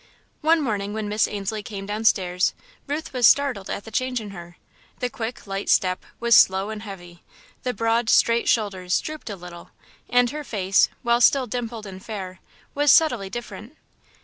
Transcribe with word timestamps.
One 0.41 0.61
morning, 0.61 0.93
when 0.93 1.07
Miss 1.07 1.27
Ainslie 1.27 1.61
came 1.61 1.85
downstairs, 1.85 2.55
Ruth 2.87 3.13
was 3.13 3.27
startled 3.27 3.69
at 3.69 3.83
the 3.85 3.91
change 3.91 4.19
in 4.19 4.31
her. 4.31 4.57
The 4.97 5.11
quick, 5.11 5.45
light 5.45 5.69
step 5.69 6.03
was 6.19 6.35
slow 6.35 6.71
and 6.71 6.81
heavy, 6.81 7.21
the 7.61 7.71
broad, 7.75 8.09
straight 8.09 8.49
shoulders 8.49 8.99
drooped 8.99 9.29
a 9.29 9.35
little, 9.35 9.69
and 10.09 10.31
her 10.31 10.43
face, 10.43 10.89
while 11.03 11.21
still 11.21 11.45
dimpled 11.45 11.85
and 11.85 12.03
fair, 12.03 12.39
was 12.73 12.91
subtly 12.91 13.29
different. 13.29 13.77